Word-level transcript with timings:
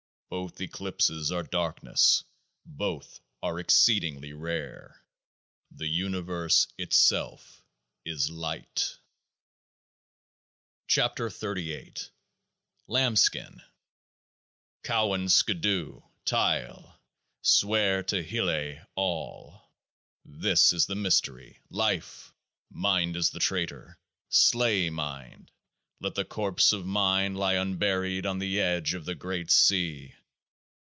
Both 0.33 0.61
eclipses 0.61 1.29
are 1.29 1.43
darkness; 1.43 2.23
both 2.65 3.19
are 3.43 3.59
exceed 3.59 4.05
ing 4.05 4.33
rare; 4.37 5.03
the 5.69 5.87
Universe 5.89 6.67
itself 6.77 7.61
is 8.05 8.29
Light. 8.29 8.97
48 10.87 11.17
KEOAAH 11.67 11.87
AH 11.89 12.11
LAMBSKIN 12.87 13.61
Cowan, 14.83 15.27
skidoo! 15.27 15.99
Tyle! 16.23 17.01
Swear 17.41 18.01
to 18.03 18.23
hele 18.23 18.85
all. 18.95 19.69
This 20.23 20.71
is 20.71 20.85
the 20.85 20.95
mystery. 20.95 21.59
Life! 21.69 22.31
Mind 22.69 23.17
is 23.17 23.31
the 23.31 23.41
traitor. 23.41 23.99
Slay 24.29 24.89
mind. 24.89 25.51
Let 25.99 26.15
the 26.15 26.23
corpse 26.23 26.71
of 26.71 26.85
mind 26.85 27.35
lie 27.35 27.55
unburied 27.55 28.25
on 28.25 28.39
the 28.39 28.61
edge 28.61 28.93
of 28.93 29.03
the 29.03 29.13
Great 29.13 29.51
Sea 29.51 30.15